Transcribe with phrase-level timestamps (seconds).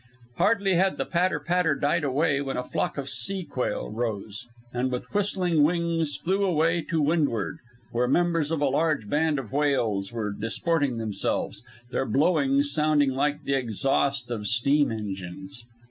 [0.37, 4.91] Hardly had the patter, patter died away when a flock of sea quail rose, and
[4.91, 7.59] with whistling wings flew away to windward,
[7.91, 11.61] where members of a large band of whales were disporting themselves,
[11.91, 15.63] their blowings sounding like the exhaust of steam engines.